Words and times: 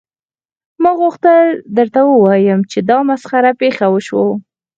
ما 0.81 0.91
غوښتل 1.01 1.41
درته 1.77 1.99
ووایم 2.05 2.59
چې 2.71 2.79
دا 2.89 2.97
مسخره 3.09 3.51
پیښه 3.61 3.85
وشوه 3.89 4.29